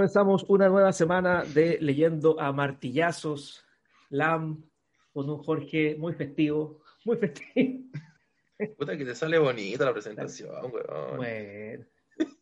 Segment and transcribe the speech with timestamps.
[0.00, 3.62] Comenzamos una nueva semana de leyendo a martillazos,
[4.08, 4.64] LAM,
[5.12, 7.84] con un Jorge muy festivo, muy festivo.
[8.78, 11.18] Puta que te sale bonita la presentación, weón.
[11.18, 11.84] Bueno,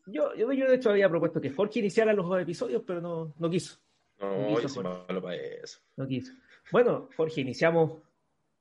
[0.06, 3.50] yo, yo, yo de hecho había propuesto que Jorge iniciara los episodios, pero no, no
[3.50, 3.76] quiso.
[4.20, 5.80] No, yo soy malo para eso.
[5.96, 6.34] No quiso.
[6.70, 7.94] Bueno, Jorge, iniciamos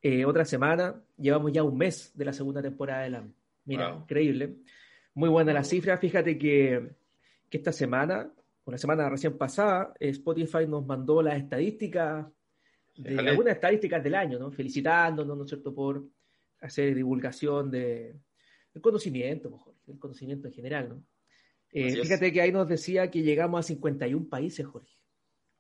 [0.02, 1.00] eh, otra semana.
[1.20, 3.32] Llevamos ya un mes de la segunda temporada de LAM.
[3.66, 4.02] Mira, Wow.
[4.02, 4.56] increíble.
[5.14, 6.00] Muy buena la cifra.
[6.00, 6.96] Fíjate que,
[7.48, 8.32] que esta semana,
[8.68, 12.28] una semana recién pasada, eh, Spotify nos mandó las estadísticas,
[12.96, 13.30] de, Déjale.
[13.30, 14.52] algunas estadísticas del año, ¿no?
[14.52, 16.06] Felicitándonos, ¿no es cierto?, por
[16.60, 18.20] hacer divulgación de,
[18.74, 21.04] del conocimiento, mejor, del conocimiento en general, ¿no?
[21.72, 24.98] Eh, fíjate que ahí nos decía que llegamos a 51 países, Jorge.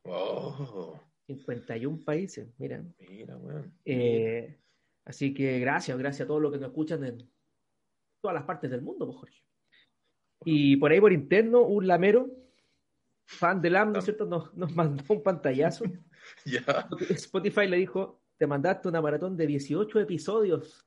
[0.03, 2.83] Oh, 51 países, mira.
[3.09, 3.73] mira, weón.
[3.85, 4.57] Eh,
[5.05, 7.29] así que gracias, gracias a todos los que nos escuchan en
[8.21, 9.43] todas las partes del mundo, pues, Jorge.
[10.45, 12.29] Y por ahí por interno, un lamero,
[13.27, 15.85] fan del AM, ¿no es cierto?, nos, nos mandó un pantallazo.
[16.43, 16.61] Ya.
[17.09, 20.85] Spotify le dijo, te mandaste una maratón de 18 episodios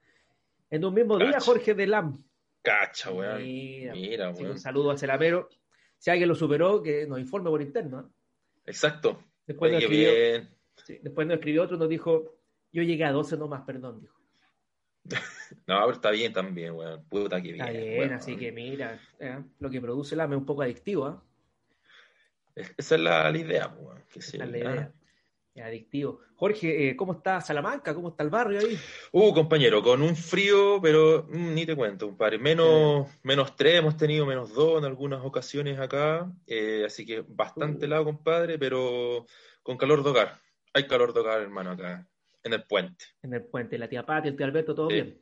[0.69, 1.41] en un mismo día.
[1.41, 2.23] Jorge del AM.
[2.61, 3.43] Cacha, weón.
[3.43, 4.51] Mira, Mira, weón.
[4.53, 5.49] un saludo a ese lamero.
[5.97, 8.01] Si alguien lo superó, que nos informe por interno.
[8.01, 8.05] ¿eh?
[8.67, 9.23] Exacto.
[9.47, 10.57] Después, Oye, nos escribió, bien.
[10.85, 12.37] sí, después nos escribió otro, nos dijo,
[12.71, 14.19] yo llegué a 12 nomás, perdón, dijo.
[15.67, 17.03] No, pero está bien también, weón.
[17.09, 17.67] Puta que bien.
[17.67, 18.13] Está bien, weón.
[18.13, 19.43] así que mira, ¿eh?
[19.59, 21.25] lo que produce el AME es un poco adictivo, ¿ah?
[22.77, 23.75] Esa es la, la idea.
[24.13, 24.93] Que Esa es la idea.
[25.53, 26.21] Es adictivo.
[26.37, 27.93] Jorge, eh, ¿cómo está Salamanca?
[27.95, 28.79] ¿Cómo está el barrio ahí?
[29.13, 32.39] Uh, compañero, con un frío, pero mm, ni te cuento, compadre.
[32.39, 36.31] Menos, menos 3 hemos tenido, menos 2 en algunas ocasiones acá.
[36.47, 37.87] eh, así que bastante Uh.
[37.87, 39.27] helado, compadre, pero
[39.63, 40.41] con calor de hogar.
[40.73, 42.09] Hay calor de hogar, hermano, acá,
[42.45, 43.05] en el puente.
[43.23, 45.21] En el puente, la tía Pati, el tío Alberto, todo bien.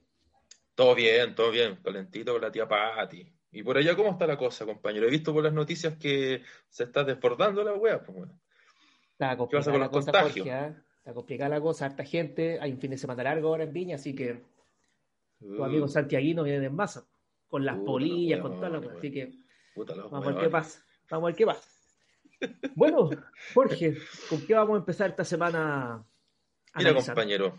[0.74, 3.32] Todo bien, todo bien, calentito con la tía Pati.
[3.50, 5.06] Y por allá, ¿cómo está la cosa, compañero?
[5.06, 8.40] He visto por las noticias que se está desbordando la wea, pues bueno.
[9.12, 10.46] Está ¿Qué pasa complicada con la cosa, contagios?
[10.46, 10.84] Jorge, ¿ah?
[10.98, 13.94] Está complicada la cosa, harta gente, hay un fin de semana largo ahora en Viña,
[13.96, 14.42] así que
[15.38, 17.06] tus Uh, amigos santiaguinos vienen en masa,
[17.46, 18.98] con las polillas, la con weón, cosa.
[18.98, 19.32] Así que
[19.74, 20.84] puta los vamos a ver qué pasa.
[21.10, 21.70] Vamos a ver qué pasa.
[22.74, 23.10] Bueno,
[23.54, 23.96] Jorge,
[24.28, 26.04] ¿con qué vamos a empezar esta semana?
[26.74, 27.58] Mira, compañero,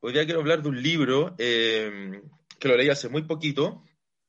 [0.00, 2.20] hoy día quiero hablar de un libro eh,
[2.58, 3.84] que lo leí hace muy poquito.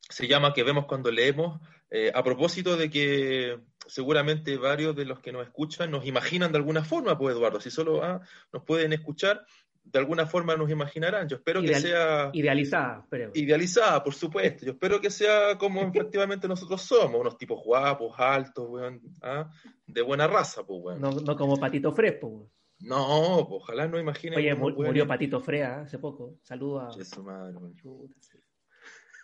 [0.09, 5.19] Se llama Que vemos cuando leemos, eh, a propósito de que seguramente varios de los
[5.19, 8.21] que nos escuchan nos imaginan de alguna forma, pues Eduardo, si solo ah,
[8.51, 9.45] nos pueden escuchar,
[9.83, 11.27] de alguna forma nos imaginarán.
[11.27, 13.37] Yo espero que sea Idealizada, esperemos.
[13.37, 14.65] idealizada, por supuesto.
[14.65, 19.49] Yo espero que sea como efectivamente nosotros somos, unos tipos guapos, altos, weón, ah,
[19.85, 21.01] de buena raza, pues, weón.
[21.01, 22.27] No, no como Patito Fresco.
[22.27, 22.49] weón.
[22.79, 24.37] No, pues, ojalá no imaginen.
[24.37, 26.39] Oye, murió Patito Frea hace poco.
[26.41, 27.03] Saludos a.
[27.03, 27.55] Su madre.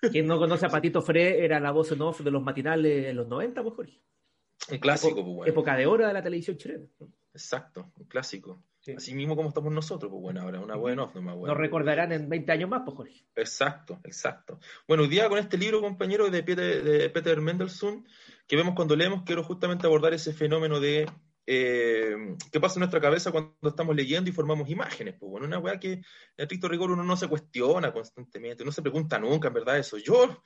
[0.09, 3.16] Quien no conoce a Patito Fre era la voz en off de los matinales en
[3.16, 4.01] los 90, pues Jorge.
[4.72, 5.51] Un clásico, pues, bueno.
[5.51, 6.85] Época de oro de la televisión chilena.
[7.34, 8.63] Exacto, un clásico.
[8.81, 8.94] Sí.
[8.94, 11.53] Así mismo como estamos nosotros, pues bueno, ahora una buena off nomás, bueno.
[11.53, 13.25] Nos recordarán en 20 años más, pues Jorge.
[13.35, 14.59] Exacto, exacto.
[14.88, 18.07] Bueno, hoy día con este libro, compañero, de Peter, de Peter Mendelssohn,
[18.47, 21.07] que vemos cuando leemos, quiero justamente abordar ese fenómeno de
[21.46, 22.16] eh,
[22.52, 25.16] qué pasa en nuestra cabeza cuando estamos leyendo y formamos imágenes.
[25.19, 26.03] Pues bueno, una weá que en
[26.38, 29.97] estricto rigor uno no se cuestiona constantemente, no se pregunta nunca, en verdad, eso.
[29.97, 30.41] Yo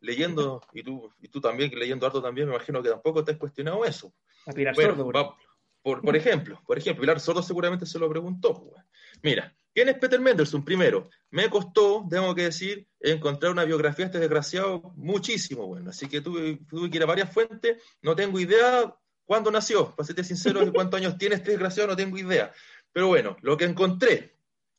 [0.00, 3.32] leyendo, y tú, y tú también, que leyendo harto también, me imagino que tampoco te
[3.32, 4.14] has cuestionado eso.
[4.46, 5.36] A Pilar Bueno, Sordo, por va-
[5.82, 8.52] por, por ejemplo, por ejemplo, Pilar Sordo seguramente se lo preguntó.
[8.68, 8.84] pues.
[9.22, 10.62] Mira, ¿quién es Peter Mendelssohn?
[10.64, 15.88] Primero, me costó, tengo que decir, encontrar una biografía de este desgraciado muchísimo, bueno.
[15.90, 18.94] Así que tuve, tuve que ir a varias fuentes, no tengo idea
[19.30, 22.52] cuándo nació, para serte sincero, de cuántos años tiene este desgraciado, no tengo idea.
[22.92, 24.34] Pero bueno, lo que encontré,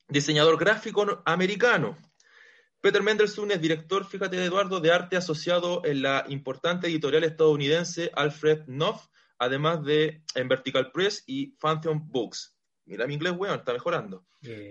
[0.10, 1.98] diseñador gráfico no- americano.
[2.82, 8.66] Peter Mendelssohn es director, fíjate Eduardo, de arte asociado en la importante editorial estadounidense Alfred
[8.66, 9.06] Knopf,
[9.38, 12.54] además de en Vertical Press y Phantom Books.
[12.84, 14.26] Mira mi inglés, weón, está mejorando.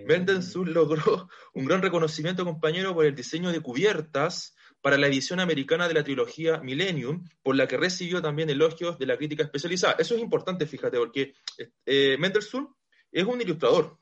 [0.05, 5.87] Mendelssohn logró un gran reconocimiento, compañero, por el diseño de cubiertas para la edición americana
[5.87, 9.95] de la trilogía Millennium, por la que recibió también elogios de la crítica especializada.
[9.99, 11.35] Eso es importante, fíjate, porque
[11.85, 12.75] eh, Mendelssohn
[13.11, 13.97] es un ilustrador,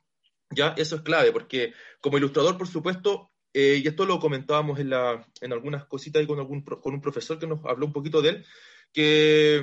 [0.49, 4.91] ya eso es clave, porque como ilustrador, por supuesto, eh, y esto lo comentábamos en,
[4.91, 8.21] la, en algunas cositas ahí con, algún, con un profesor que nos habló un poquito
[8.21, 8.45] de él,
[8.93, 9.55] que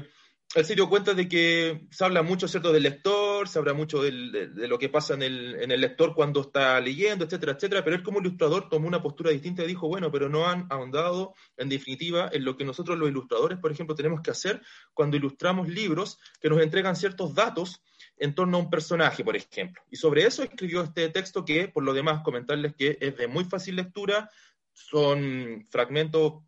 [0.54, 4.02] él se dio cuenta de que se habla mucho, ¿cierto?, del lector, se habla mucho
[4.02, 7.96] de lo que pasa en el, en el lector cuando está leyendo, etcétera, etcétera, pero
[7.96, 11.68] él como ilustrador tomó una postura distinta y dijo, bueno, pero no han ahondado, en
[11.68, 14.62] definitiva, en lo que nosotros los ilustradores, por ejemplo, tenemos que hacer
[14.94, 17.82] cuando ilustramos libros que nos entregan ciertos datos
[18.16, 19.82] en torno a un personaje, por ejemplo.
[19.90, 23.44] Y sobre eso escribió este texto que, por lo demás, comentarles que es de muy
[23.44, 24.30] fácil lectura,
[24.72, 26.42] son fragmentos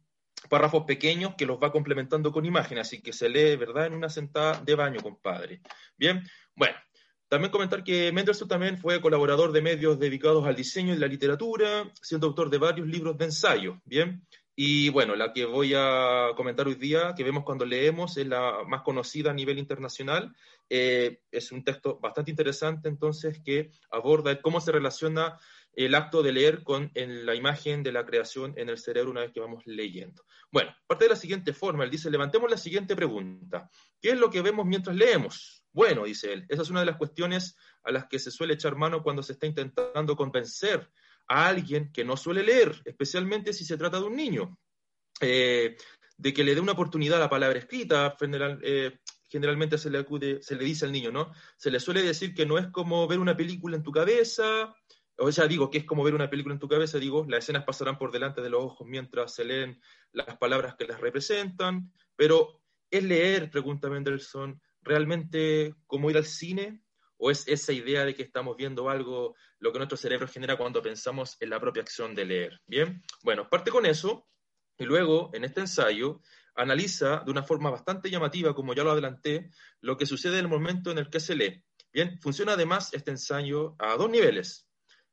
[0.48, 4.08] párrafos pequeños que los va complementando con imágenes, así que se lee, ¿verdad?, en una
[4.08, 5.60] sentada de baño, compadre.
[5.96, 6.22] Bien,
[6.54, 6.76] bueno,
[7.28, 11.90] también comentar que Mendelssohn también fue colaborador de medios dedicados al diseño y la literatura,
[12.00, 14.26] siendo autor de varios libros de ensayo, ¿bien?
[14.60, 18.64] Y bueno, la que voy a comentar hoy día, que vemos cuando leemos, es la
[18.66, 20.34] más conocida a nivel internacional.
[20.68, 25.38] Eh, es un texto bastante interesante, entonces, que aborda cómo se relaciona
[25.74, 29.32] el acto de leer con la imagen de la creación en el cerebro una vez
[29.32, 30.24] que vamos leyendo.
[30.50, 33.70] Bueno, parte de la siguiente forma, él dice, levantemos la siguiente pregunta.
[34.00, 35.64] ¿Qué es lo que vemos mientras leemos?
[35.72, 38.74] Bueno, dice él, esa es una de las cuestiones a las que se suele echar
[38.74, 40.90] mano cuando se está intentando convencer
[41.28, 44.58] a alguien que no suele leer, especialmente si se trata de un niño,
[45.20, 45.76] eh,
[46.16, 48.16] de que le dé una oportunidad a la palabra escrita.
[48.62, 48.98] Eh,
[49.28, 50.04] generalmente se le,
[50.40, 51.32] se le dice al niño, ¿no?
[51.56, 54.74] Se le suele decir que no es como ver una película en tu cabeza,
[55.18, 57.64] o sea, digo que es como ver una película en tu cabeza, digo, las escenas
[57.64, 59.80] pasarán por delante de los ojos mientras se leen
[60.12, 66.82] las palabras que las representan, pero ¿es leer, pregunta Mendelssohn, realmente como ir al cine?
[67.16, 70.80] ¿O es esa idea de que estamos viendo algo, lo que nuestro cerebro genera cuando
[70.80, 72.60] pensamos en la propia acción de leer?
[72.64, 74.28] Bien, bueno, parte con eso,
[74.78, 76.20] y luego, en este ensayo,
[76.54, 79.50] analiza de una forma bastante llamativa, como ya lo adelanté,
[79.80, 81.64] lo que sucede en el momento en el que se lee.
[81.92, 84.67] Bien, funciona además este ensayo a dos niveles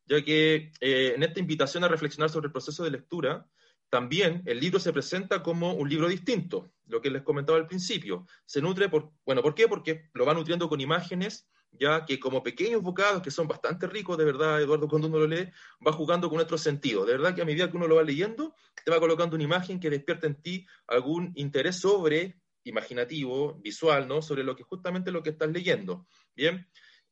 [0.05, 3.47] ya que eh, en esta invitación a reflexionar sobre el proceso de lectura,
[3.89, 8.25] también el libro se presenta como un libro distinto, lo que les comentaba al principio.
[8.45, 9.67] Se nutre por, bueno, ¿por qué?
[9.67, 14.17] Porque lo va nutriendo con imágenes, ya que como pequeños bocados que son bastante ricos,
[14.17, 15.49] de verdad, Eduardo, cuando uno lo lee,
[15.85, 17.05] va jugando con otro sentido.
[17.05, 19.79] De verdad que a medida que uno lo va leyendo, te va colocando una imagen
[19.79, 24.21] que despierta en ti algún interés sobre imaginativo, visual, ¿no?
[24.21, 26.07] Sobre lo que justamente lo que estás leyendo.
[26.35, 26.67] Bien,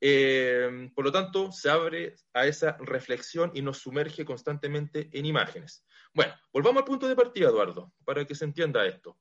[0.06, 5.86] eh, por lo tanto, se abre a esa reflexión y nos sumerge constantemente en imágenes.
[6.14, 9.18] Bueno, volvamos al punto de partida, Eduardo, para que se entienda esto.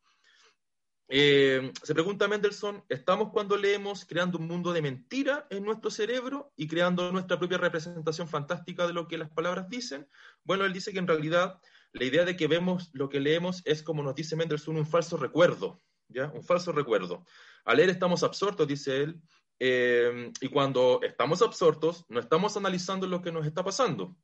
[1.06, 6.52] Eh, se pregunta Mendelssohn, ¿estamos cuando leemos creando un mundo de mentira en nuestro cerebro
[6.56, 10.08] y creando nuestra propia representación fantástica de lo que las palabras dicen?
[10.43, 11.61] Bueno, él dice que en realidad
[11.93, 15.17] la idea de que vemos lo que leemos es, como nos dice Mendelssohn, un falso
[15.17, 16.28] recuerdo, ¿ya?
[16.35, 17.25] Un falso recuerdo.
[17.64, 19.20] Al leer estamos absortos, dice él,
[19.58, 24.16] eh, y cuando estamos absortos, no estamos analizando lo que nos está pasando.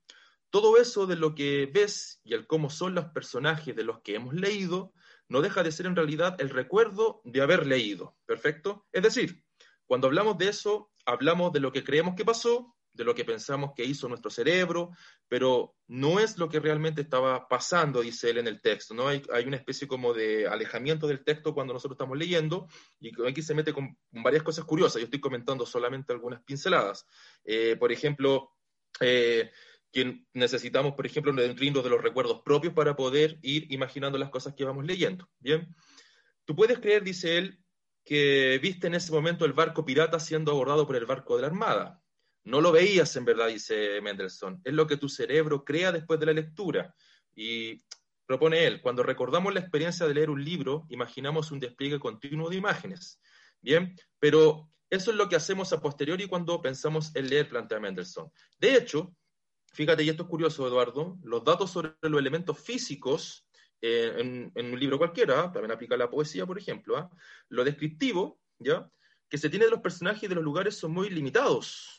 [0.50, 4.14] Todo eso de lo que ves y el cómo son los personajes de los que
[4.14, 4.92] hemos leído,
[5.28, 8.16] no deja de ser en realidad el recuerdo de haber leído.
[8.24, 8.86] ¿Perfecto?
[8.92, 9.44] Es decir,
[9.86, 13.72] cuando hablamos de eso, hablamos de lo que creemos que pasó, de lo que pensamos
[13.76, 14.90] que hizo nuestro cerebro,
[15.28, 19.08] pero no es lo que realmente estaba pasando, dice él en el texto, ¿no?
[19.08, 22.66] Hay, una especie como de alejamiento del texto cuando nosotros estamos leyendo
[23.00, 25.00] y aquí se mete con varias cosas curiosas.
[25.00, 27.06] Yo estoy comentando solamente algunas pinceladas.
[27.44, 28.52] Eh, por ejemplo,
[29.00, 29.50] eh,
[29.92, 34.54] que necesitamos, por ejemplo, nutrirnos de los recuerdos propios para poder ir imaginando las cosas
[34.54, 35.28] que vamos leyendo.
[35.38, 35.74] Bien,
[36.44, 37.62] tú puedes creer, dice él,
[38.04, 41.48] que viste en ese momento el barco pirata siendo abordado por el barco de la
[41.48, 42.02] Armada.
[42.44, 44.60] No lo veías en verdad, dice Mendelssohn.
[44.64, 46.94] Es lo que tu cerebro crea después de la lectura.
[47.34, 47.82] Y
[48.26, 52.56] propone él, cuando recordamos la experiencia de leer un libro, imaginamos un despliegue continuo de
[52.56, 53.20] imágenes.
[53.60, 58.30] Bien, pero eso es lo que hacemos a posteriori cuando pensamos en leer, plantea Mendelssohn.
[58.58, 59.14] De hecho,
[59.72, 63.46] fíjate, y esto es curioso, Eduardo, los datos sobre los elementos físicos
[63.80, 67.10] eh, en, un libro cualquiera, también aplica la poesía, por ejemplo, ¿ah?
[67.48, 68.90] lo descriptivo, ¿ya?
[69.28, 71.97] que se tiene de los personajes y de los lugares son muy limitados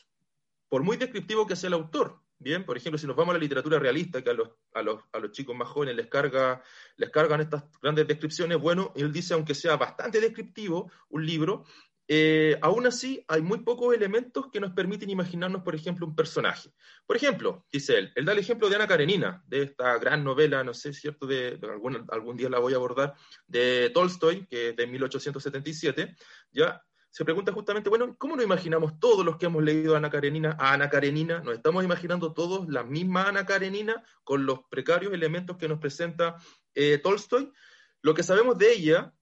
[0.70, 2.22] por muy descriptivo que sea el autor.
[2.38, 5.02] Bien, por ejemplo, si nos vamos a la literatura realista, que a los, a los,
[5.12, 6.62] a los chicos más jóvenes les, carga,
[6.96, 11.66] les cargan estas grandes descripciones, bueno, él dice, aunque sea bastante descriptivo un libro,
[12.08, 16.70] eh, aún así hay muy pocos elementos que nos permiten imaginarnos, por ejemplo, un personaje.
[17.04, 20.64] Por ejemplo, dice él, él da el ejemplo de Ana Karenina, de esta gran novela,
[20.64, 21.26] no sé, ¿cierto?
[21.26, 23.14] De, de algún, algún día la voy a abordar,
[23.46, 26.16] de Tolstoy, que es de 1877,
[26.52, 30.10] ya se pregunta justamente, bueno, ¿cómo nos imaginamos todos los que hemos leído a Ana
[30.10, 31.40] Karenina, a Ana Karenina?
[31.40, 36.36] ¿Nos estamos imaginando todos la misma Ana Karenina con los precarios elementos que nos presenta
[36.72, 37.52] eh, Tolstoy?
[38.00, 39.12] Lo que sabemos de ella,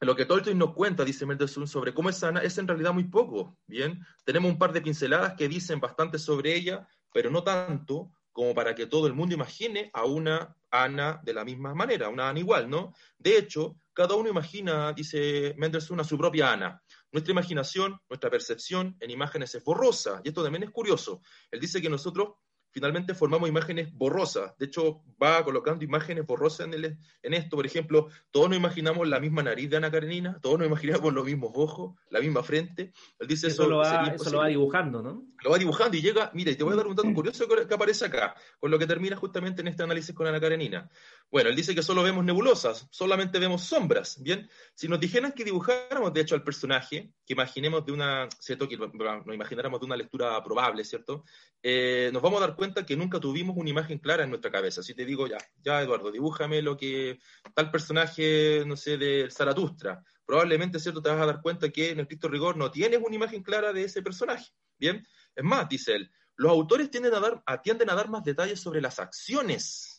[0.00, 3.04] lo que Tolstoy nos cuenta, dice Mendelssohn, sobre cómo es Ana, es en realidad muy
[3.04, 4.04] poco, ¿bien?
[4.24, 8.74] Tenemos un par de pinceladas que dicen bastante sobre ella, pero no tanto como para
[8.74, 12.68] que todo el mundo imagine a una Ana de la misma manera, una Ana igual,
[12.68, 12.94] ¿no?
[13.16, 16.82] De hecho, cada uno imagina, dice Mendelssohn, a su propia Ana.
[17.12, 21.20] Nuestra imaginación, nuestra percepción en imágenes es borrosa, y esto también es curioso.
[21.50, 22.34] Él dice que nosotros
[22.72, 24.56] finalmente formamos imágenes borrosas.
[24.58, 27.56] De hecho, va colocando imágenes borrosas en, el, en esto.
[27.56, 31.24] Por ejemplo, todos nos imaginamos la misma nariz de Ana Karenina, todos nos imaginamos los
[31.24, 32.92] mismos ojos, la misma frente.
[33.18, 35.26] Él dice eso, lo, va, eso lo va dibujando, ¿no?
[35.44, 37.74] Lo va dibujando y llega, mira, y te voy a dar un dato curioso que
[37.74, 40.88] aparece acá, con lo que termina justamente en este análisis con Ana Karenina.
[41.32, 44.22] Bueno, él dice que solo vemos nebulosas, solamente vemos sombras.
[44.22, 48.68] Bien, si nos dijeran que dibujáramos, de hecho, al personaje, que imaginemos de una, ¿cierto?
[48.68, 51.24] Que nos imagináramos de una lectura probable, ¿cierto?
[51.62, 54.82] Eh, nos vamos a dar cuenta que nunca tuvimos una imagen clara en nuestra cabeza.
[54.82, 57.18] Si te digo, ya, ya, Eduardo, dibújame lo que
[57.54, 61.00] tal personaje, no sé, de Zaratustra, probablemente, ¿cierto?
[61.00, 63.72] Te vas a dar cuenta que en el Cristo Rigor no tienes una imagen clara
[63.72, 64.52] de ese personaje.
[64.78, 65.02] Bien,
[65.34, 68.82] es más, dice él, los autores tienden a dar, atienden a dar más detalles sobre
[68.82, 69.91] las acciones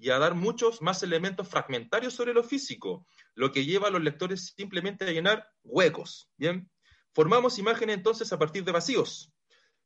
[0.00, 4.02] y a dar muchos más elementos fragmentarios sobre lo físico, lo que lleva a los
[4.02, 6.30] lectores simplemente a llenar huecos.
[6.38, 6.70] Bien,
[7.12, 9.30] formamos imágenes entonces a partir de vacíos.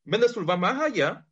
[0.05, 1.27] Mendelssohn va más allá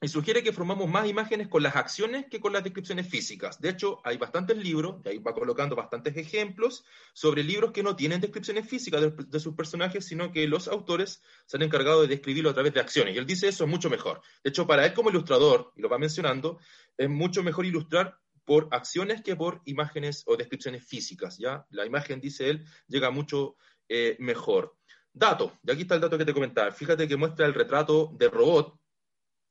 [0.00, 3.60] y sugiere que formamos más imágenes con las acciones que con las descripciones físicas.
[3.60, 7.96] De hecho, hay bastantes libros, y ahí va colocando bastantes ejemplos, sobre libros que no
[7.96, 12.06] tienen descripciones físicas de, de, sus personajes, sino que los autores se han encargado de
[12.06, 13.16] describirlo a través de acciones.
[13.16, 14.20] Y él dice eso es mucho mejor.
[14.44, 16.60] De hecho, para él como ilustrador, y lo va mencionando,
[16.96, 21.36] es mucho mejor ilustrar por acciones que por imágenes o descripciones físicas.
[21.36, 21.66] ¿ya?
[21.68, 23.56] La imagen, dice él, llega mucho
[23.90, 24.74] eh, mejor.
[25.12, 26.72] Dato, y aquí está el dato que te comentaba.
[26.72, 28.80] Fíjate que muestra el retrato de robot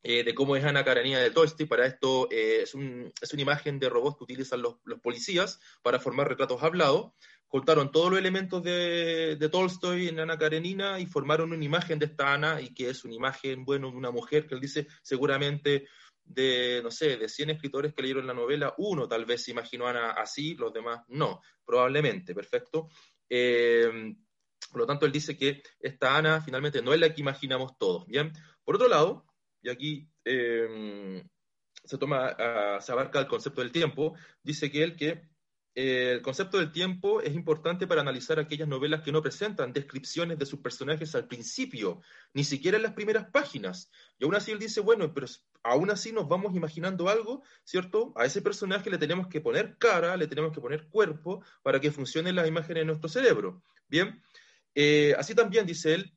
[0.02, 1.68] eh, de cómo es Ana Karenina de Tolstoy.
[1.68, 5.60] Para esto eh, es, un, es, una imagen de robot que utilizan los, los, policías
[5.84, 7.12] para formar retratos hablados.
[7.48, 12.08] Contaron todos los elementos de, de, Tolstoy en Ana Karenina y formaron una imagen de
[12.08, 15.88] esta Ana y que es una imagen, bueno, de una mujer que él dice seguramente
[16.28, 19.88] de, no sé, de 100 escritores que leyeron la novela, uno tal vez se imaginó
[19.88, 22.90] Ana así, los demás no, probablemente, perfecto.
[23.30, 24.16] Eh,
[24.72, 28.06] por lo tanto, él dice que esta Ana finalmente no es la que imaginamos todos,
[28.08, 28.34] ¿bien?
[28.64, 29.26] Por otro lado,
[29.62, 31.24] y aquí eh,
[31.84, 35.30] se toma, uh, se abarca el concepto del tiempo, dice que él que
[35.80, 40.48] el concepto del tiempo es importante para analizar aquellas novelas que no presentan descripciones de
[40.48, 42.02] sus personajes al principio,
[42.34, 43.92] ni siquiera en las primeras páginas.
[44.18, 45.28] Y aún así él dice, bueno, pero
[45.62, 48.12] aún así nos vamos imaginando algo, ¿cierto?
[48.16, 51.92] A ese personaje le tenemos que poner cara, le tenemos que poner cuerpo para que
[51.92, 53.62] funcionen las imágenes en nuestro cerebro.
[53.88, 54.20] Bien,
[54.74, 56.17] eh, así también dice él,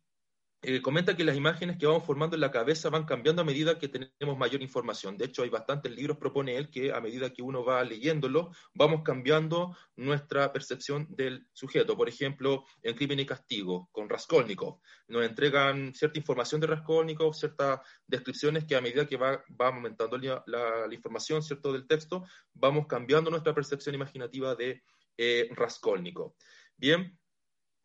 [0.63, 3.79] eh, comenta que las imágenes que vamos formando en la cabeza van cambiando a medida
[3.79, 5.17] que tenemos mayor información.
[5.17, 9.01] De hecho, hay bastantes libros, propone él, que a medida que uno va leyéndolo, vamos
[9.03, 11.97] cambiando nuestra percepción del sujeto.
[11.97, 17.81] Por ejemplo, en Crimen y Castigo, con Raskolnikov, nos entregan cierta información de Raskolnikov, ciertas
[18.07, 23.31] descripciones que a medida que va, va aumentando la, información cierto, del texto, vamos cambiando
[23.31, 24.83] nuestra percepción imaginativa de
[25.17, 26.35] eh, Raskolnikov.
[26.77, 27.19] Bien,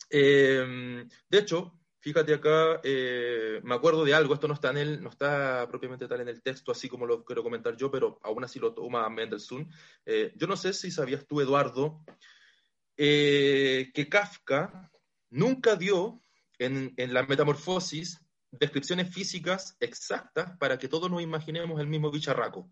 [0.10, 5.02] eh, de hecho, Fíjate acá, eh, me acuerdo de algo, esto no está, en el,
[5.02, 8.44] no está propiamente tal en el texto, así como lo quiero comentar yo, pero aún
[8.44, 9.68] así lo toma Mendelssohn.
[10.06, 12.06] Eh, yo no sé si sabías tú, Eduardo,
[12.96, 14.92] eh, que Kafka
[15.32, 16.22] nunca dio
[16.60, 18.22] en, en, la metamorfosis
[18.52, 22.70] descripciones físicas exactas para que todos nos imaginemos el mismo bicharraco.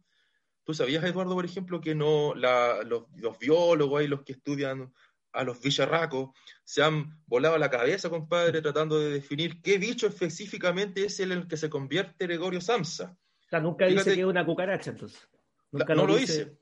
[0.63, 4.93] ¿Tú sabías, Eduardo, por ejemplo, que no los, los biólogos y los que estudian
[5.33, 6.29] a los bicharracos,
[6.63, 11.39] se han volado la cabeza, compadre, tratando de definir qué bicho específicamente es el en
[11.39, 13.17] el que se convierte Gregorio Samsa.
[13.45, 15.27] O sea, nunca Fíjate, dice que es una cucaracha, entonces.
[15.71, 16.33] Nunca la, lo no dice.
[16.33, 16.57] lo dice.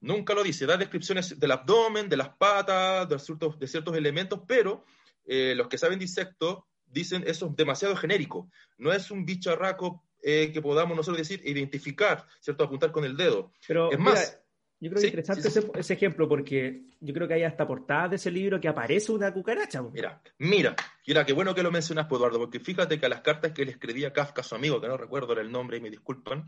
[0.00, 0.66] Nunca lo dice.
[0.66, 4.84] Da descripciones del abdomen, de las patas, de ciertos, de ciertos elementos, pero
[5.24, 8.50] eh, los que saben de insectos dicen eso es demasiado genérico.
[8.76, 12.64] No es un bicharraco eh, que podamos nosotros decir, identificar, ¿cierto?
[12.64, 13.52] Apuntar con el dedo.
[13.66, 14.40] Pero, es mira, más,
[14.80, 15.58] yo creo que sí, interesante sí, sí.
[15.58, 19.10] Ese, ese, ejemplo porque yo creo que hay hasta portadas de ese libro que aparece
[19.10, 19.82] una cucaracha.
[19.82, 23.22] Mira, mira, mira, qué bueno que lo mencionas, pues, Eduardo, porque fíjate que a las
[23.22, 25.90] cartas que le escribía Kafka a su amigo, que no recuerdo el nombre y me
[25.90, 26.46] disculpan,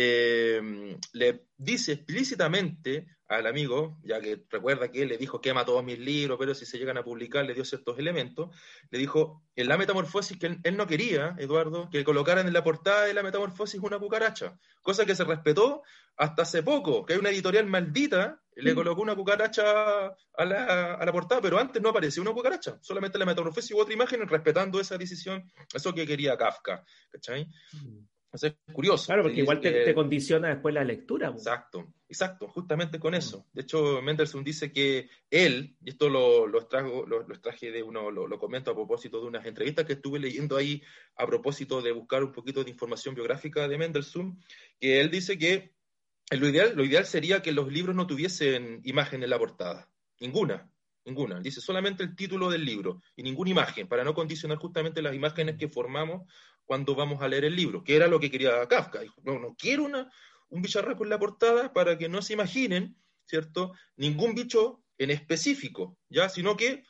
[0.00, 5.84] eh, le dice explícitamente al amigo, ya que recuerda que él le dijo quema todos
[5.84, 8.56] mis libros, pero si se llegan a publicar le dio ciertos elementos,
[8.90, 12.62] le dijo en la metamorfosis que él, él no quería, Eduardo, que colocaran en la
[12.62, 15.82] portada de la metamorfosis una cucaracha, cosa que se respetó
[16.16, 21.04] hasta hace poco, que hay una editorial maldita le colocó una cucaracha a la, a
[21.04, 24.80] la, portada, pero antes no aparecía una cucaracha, solamente la metamorfosis u otra imagen respetando
[24.80, 27.48] esa decisión, eso que quería Kafka, ¿cachai?
[28.30, 29.06] Es curioso.
[29.06, 29.80] Claro, porque igual te, que...
[29.84, 31.28] te, condiciona después la lectura.
[31.28, 33.46] Exacto, exacto, justamente con eso.
[33.52, 38.10] De hecho, Mendelssohn dice que él, y esto lo, lo, lo, lo extraje de uno,
[38.10, 40.82] lo, lo, comento a propósito de unas entrevistas que estuve leyendo ahí
[41.16, 44.38] a propósito de buscar un poquito de información biográfica de Mendelssohn,
[44.78, 45.72] que él dice que
[46.30, 49.88] lo ideal, lo ideal sería que los libros no tuviesen imagen en la portada.
[50.20, 50.70] Ninguna,
[51.08, 51.40] ninguna.
[51.40, 55.56] Dice solamente el título del libro y ninguna imagen, para no condicionar justamente las imágenes
[55.56, 56.30] que formamos
[56.64, 59.00] cuando vamos a leer el libro, que era lo que quería Kafka.
[59.00, 60.10] Dijo, no, no quiero una,
[60.50, 63.72] un bicharraco en la portada para que no se imaginen, ¿cierto?
[63.96, 66.28] Ningún bicho en específico, ¿ya?
[66.28, 66.84] Sino que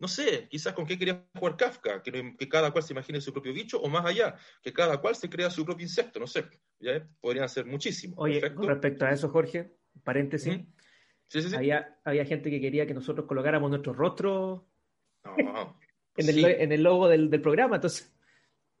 [0.00, 3.32] no sé, quizás con qué quería jugar Kafka, que, que, cada cual se imagine su
[3.32, 6.48] propio bicho, o más allá, que cada cual se crea su propio insecto, no sé,
[6.78, 7.04] ¿ya?
[7.20, 8.16] podrían ser muchísimos.
[8.18, 8.60] Oye, ¿perfecto?
[8.60, 9.72] con respecto a eso, Jorge,
[10.04, 10.66] paréntesis, ¿Mm?
[11.28, 11.56] Sí, sí, sí.
[11.56, 14.62] Había, había gente que quería que nosotros colocáramos nuestros rostros
[15.24, 15.78] No,
[16.16, 17.76] en, el, en el logo del, del programa.
[17.76, 18.12] Entonces,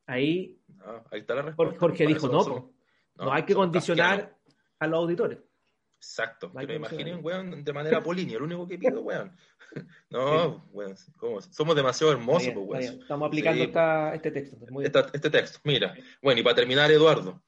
[0.06, 1.78] ahí No, ahí está la respuesta.
[1.78, 2.70] Jorge dijo, eso no, somos-
[3.16, 4.36] no, hay que condicionar
[4.78, 5.38] a los auditores.
[6.00, 9.32] Exacto, que que imaginen, weón, de manera apolínea, lo único que pido, weón.
[10.10, 11.42] No, weón, ¿cómo?
[11.42, 13.00] somos demasiado hermosos, bien, pues, weón.
[13.02, 14.56] Estamos aplicando esta- este texto.
[14.70, 14.96] Muy bien.
[14.96, 15.58] esta- este texto.
[15.64, 17.42] Mira, bueno, y para terminar, Eduardo.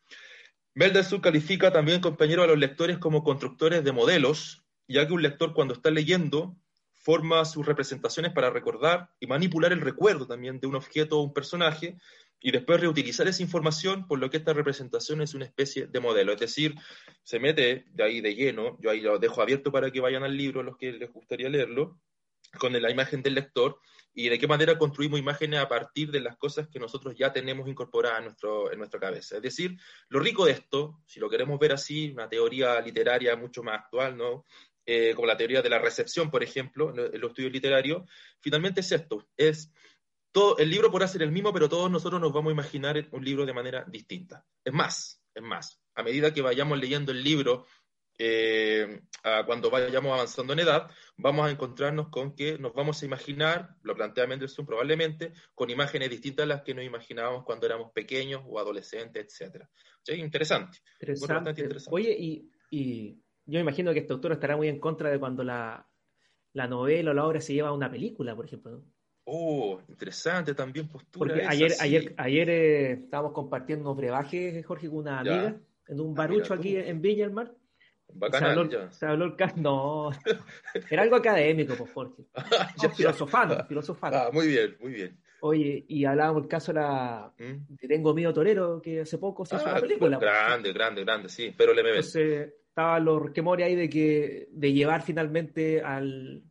[0.74, 5.54] Mendelssohn califica también, compañero, a los lectores como constructores de modelos, ya que un lector
[5.54, 6.56] cuando está leyendo
[6.92, 11.32] forma sus representaciones para recordar y manipular el recuerdo también de un objeto o un
[11.32, 11.96] personaje
[12.40, 16.32] y después reutilizar esa información, por lo que esta representación es una especie de modelo.
[16.32, 16.74] Es decir,
[17.22, 20.36] se mete de ahí de lleno, yo ahí lo dejo abierto para que vayan al
[20.36, 22.00] libro los que les gustaría leerlo,
[22.58, 23.78] con la imagen del lector
[24.12, 27.68] y de qué manera construimos imágenes a partir de las cosas que nosotros ya tenemos
[27.68, 29.36] incorporadas en, nuestro, en nuestra cabeza.
[29.36, 29.76] Es decir,
[30.08, 34.16] lo rico de esto, si lo queremos ver así, una teoría literaria mucho más actual,
[34.16, 34.44] ¿no?
[34.86, 38.10] Eh, como la teoría de la recepción, por ejemplo, en los estudios literarios,
[38.40, 39.70] finalmente es esto, es
[40.32, 43.24] todo, el libro podrá ser el mismo, pero todos nosotros nos vamos a imaginar un
[43.24, 44.44] libro de manera distinta.
[44.64, 47.66] Es más, es más, a medida que vayamos leyendo el libro,
[48.22, 53.06] eh, a cuando vayamos avanzando en edad, vamos a encontrarnos con que nos vamos a
[53.06, 57.92] imaginar, lo plantea Mendelssohn probablemente, con imágenes distintas a las que nos imaginábamos cuando éramos
[57.92, 59.64] pequeños o adolescentes, etc.
[60.02, 60.14] ¿Sí?
[60.14, 60.78] Interesante.
[61.00, 61.34] Interesante.
[61.34, 61.96] bastante interesante.
[61.96, 65.42] Oye, y, y yo me imagino que este autor estará muy en contra de cuando
[65.44, 65.86] la,
[66.52, 68.70] la novela o la obra se lleva a una película, por ejemplo.
[68.72, 68.84] ¿no?
[69.24, 71.18] Oh, interesante también postura.
[71.34, 71.78] Porque esa, ayer, sí.
[71.84, 75.32] ayer, ayer eh, estábamos compartiendo unos brebajes, Jorge, con una Ya.
[75.34, 77.54] amiga en un Ah, barucho aquí en Viña del Mar.
[78.32, 78.90] Se habló, ya.
[78.90, 79.54] se habló el caso.
[79.58, 80.10] No,
[80.90, 82.24] era algo académico, pues, Jorge.
[82.50, 82.90] Ya, No, ya.
[82.90, 84.18] filosofando, filosofando.
[84.18, 85.20] Ah, muy bien, muy bien.
[85.42, 87.74] Oye, y hablábamos el caso de la ¿Mm?
[87.74, 90.18] de Tengo Miedo Torero, que hace poco se hizo Ah, una película.
[90.18, 90.28] pues.
[90.30, 94.72] grande, grande, grande, sí, pero le me Entonces, estaban los rumores ahí de que de
[94.72, 96.42] llevar finalmente al,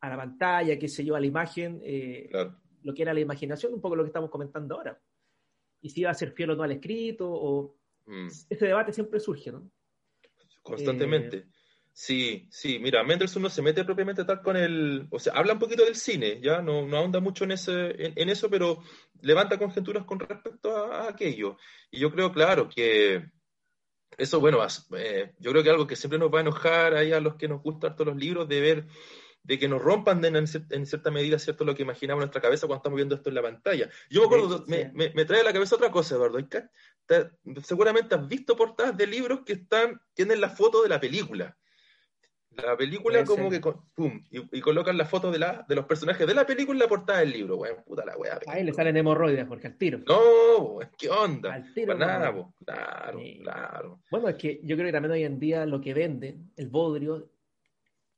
[0.00, 2.56] a la pantalla, qué sé yo, a la imagen, eh, Claro.
[2.82, 5.00] lo que era la imaginación, un poco lo que estamos comentando ahora.
[5.80, 7.76] Y si iba a ser fiel o no al escrito, o
[8.06, 9.70] Mm, este debate siempre surge, ¿no?
[10.62, 11.36] constantemente.
[11.38, 11.46] Eh,
[11.92, 15.58] Sí, sí, mira, Mendelssohn no se mete propiamente tal con el, o sea, habla un
[15.58, 18.80] poquito del cine, ya no, no ahonda mucho en ese, en, en eso, pero
[19.20, 21.56] levanta conjeturas con respecto a, a aquello.
[21.90, 23.32] Y yo creo, claro, que
[24.16, 24.58] eso, bueno,
[24.96, 27.48] eh, yo creo que algo que siempre nos va a enojar ahí a los que
[27.48, 28.86] nos gustan todos los libros, de ver,
[29.42, 32.26] de que nos rompan de- en, cier- en cierta medida, ¿cierto?, lo que imaginamos en
[32.26, 33.88] nuestra cabeza cuando estamos viendo esto en la pantalla.
[34.10, 34.90] Yo me acuerdo, me, sí.
[34.94, 36.38] me- me trae a la cabeza otra cosa, Eduardo.
[36.48, 37.30] Te-
[37.62, 41.56] seguramente has visto portadas de libros que están, tienen la foto de la película.
[42.50, 43.58] La película Puede como ser.
[43.58, 46.44] que, con- pum, y, y colocan la foto de, la, de los personajes de la
[46.46, 48.40] película en la portada del libro, weón, puta la weá.
[48.48, 49.98] Ahí le salen hemorroides, Jorge, al tiro.
[50.08, 51.54] No, weón, ¿qué onda?
[51.54, 52.52] Al tiro, Para nada, po.
[52.64, 53.38] claro, Sí.
[53.42, 54.00] claro.
[54.10, 57.30] Bueno, es que yo creo que también hoy en día lo que vende, el bodrio,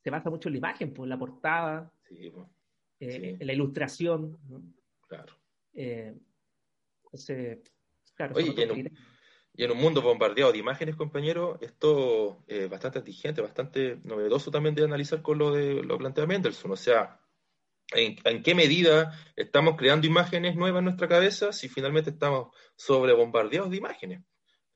[0.03, 2.33] se basa mucho en la imagen, pues, en la portada, Sí,
[3.01, 3.45] eh, Sí.
[3.45, 4.39] la ilustración.
[4.49, 4.63] ¿no?
[5.07, 5.35] claro.
[5.75, 6.15] Eh,
[7.05, 7.59] entonces,
[8.15, 8.91] claro, Oye, en un-.
[9.61, 14.75] Y en un mundo bombardeado de imágenes, compañero, esto es bastante atingente, bastante novedoso también
[14.75, 16.73] de analizar con lo de lo plantea Mendelssohn.
[16.73, 17.21] O sea,
[17.93, 23.69] ¿en, en qué medida estamos creando imágenes nuevas en nuestra cabeza si finalmente estamos sobrebombardeados
[23.71, 24.23] de imágenes?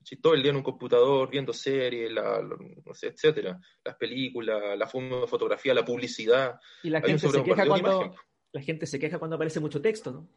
[0.03, 2.39] Si todo el día en un computador, viendo series, la,
[2.85, 7.65] no sé, etcétera, las películas, la fo- fotografía, la publicidad, Y la gente, se queja
[7.65, 8.15] cuando,
[8.51, 10.29] la gente se queja cuando aparece mucho texto, ¿no?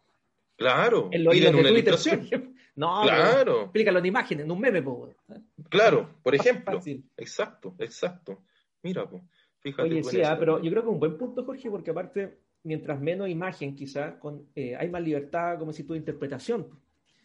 [0.58, 1.94] Claro, En los hilos de una Twitter.
[1.94, 2.54] ilustración.
[2.78, 5.12] No, Claro, explícalo en imagen, en un meme, po,
[5.68, 6.76] claro, por ejemplo.
[6.76, 7.04] Fácil.
[7.16, 8.44] Exacto, exacto.
[8.84, 9.20] Mira, pues,
[9.58, 12.38] fíjate Oye, sí, ah, pero yo creo que es un buen punto, Jorge, porque aparte,
[12.62, 14.14] mientras menos imagen, quizás,
[14.54, 16.68] eh, hay más libertad, como si tu interpretación.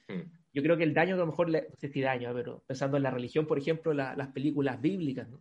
[0.07, 0.21] Mm,
[0.53, 2.97] Yo creo que el daño, a lo mejor, le- no sé si daño, pero pensando
[2.97, 5.39] en la religión, por ejemplo, la- las películas bíblicas, ¿no?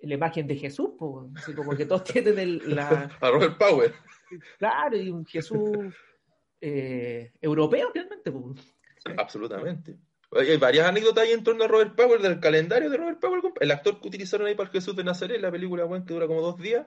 [0.00, 3.92] La imagen de Jesús, po, así como que todos tienen el, la, A Robert Power.
[4.58, 5.94] claro, y un Jesús
[6.60, 8.32] eh, europeo realmente.
[9.16, 9.96] Absolutamente.
[10.30, 13.70] Hay varias anécdotas ahí en torno a Robert Power, del calendario de Robert compa- el
[13.70, 16.42] actor que utilizaron ahí para el Jesús de Nazaret, la película bueno, que dura como
[16.42, 16.86] dos días,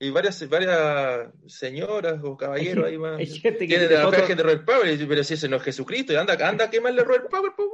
[0.00, 3.18] y varias, varias señoras o caballeros ahí más.
[3.18, 6.34] Tienen tiene la imagen de Robert dice, pero si ese no es Jesucristo, y anda,
[6.48, 7.68] anda a quemarle a Robert Power, pues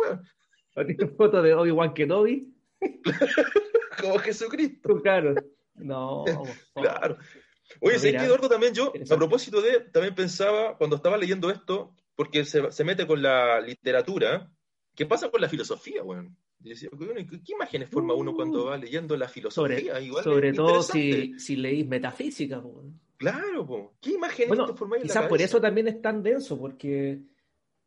[0.74, 2.52] weón, tiene fotos de Obi-Wan Kenobi,
[4.00, 5.00] como Jesucristo.
[5.00, 5.34] Claro.
[5.76, 6.24] No,
[6.74, 7.18] Claro.
[7.80, 8.48] Oye, ¿sabes mira, qué, Eduardo?
[8.48, 13.06] También yo, a propósito de, también pensaba, cuando estaba leyendo esto, porque se, se mete
[13.06, 14.50] con la literatura,
[14.94, 16.36] ¿qué pasa con la filosofía, weón?
[16.92, 20.00] Bueno, ¿y ¿qué, imágenes forma uno cuando va leyendo la sobre, filosofía?
[20.00, 22.62] Igual sobre todo si, si leís metafísica.
[22.62, 22.84] po.
[23.18, 23.94] Claro, po.
[24.00, 27.20] ¿qué imágenes Bueno, te formáis quizás por eso también es tan denso, porque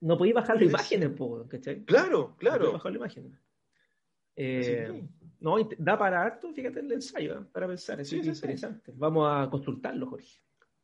[0.01, 1.83] no podéis bajar las imágenes, po, ¿cachai?
[1.85, 2.71] Claro, No podéis claro.
[2.73, 3.39] bajar las imágenes.
[4.35, 5.07] Eh.
[5.39, 7.45] No, da para harto, fíjate el ensayo, ¿eh?
[7.51, 8.91] para pensar, es interesante.
[8.95, 10.39] Vamos a consultarlo, Jorge.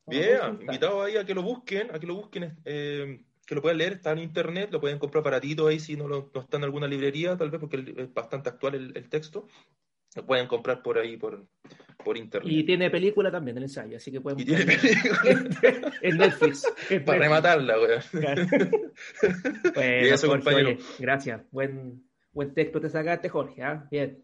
[0.05, 3.77] Bien, invitado ahí a que lo busquen, a que lo busquen, eh, que lo puedan
[3.77, 6.65] leer, está en internet, lo pueden comprar baratito ahí si no, lo, no está en
[6.65, 9.47] alguna librería, tal vez, porque es bastante actual el, texto.
[10.15, 11.47] Lo pueden comprar por ahí, por,
[12.03, 12.51] por internet.
[12.51, 15.91] Y tiene película también el ensayo, así que pueden Y tiene película.
[16.01, 16.71] en Netflix.
[17.05, 17.99] Para rematarla, güey.
[19.73, 21.41] bueno, eso, Jorge, gracias.
[21.49, 23.63] Buen, buen texto te sacaste, Jorge.
[23.63, 23.87] ¿ah?
[23.89, 24.23] Bien.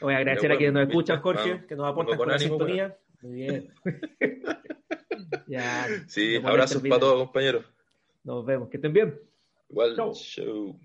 [0.00, 2.96] Voy a agradecer a quienes nos escuchan, Jorge, que nos aportan con, la sintonía.
[3.22, 3.72] Muy bien.
[5.48, 7.64] ya, sí, abrazos para todos, compañeros.
[8.24, 8.68] Nos vemos.
[8.68, 9.18] Que estén bien.
[9.68, 10.78] Igual, show.